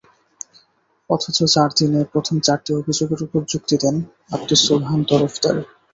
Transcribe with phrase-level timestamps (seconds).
[1.09, 3.95] এরপর চার দিনে প্রথম চারটি অভিযোগের ওপর যুক্তি দেন
[4.33, 5.55] আবদুস সোবহান তরফদার।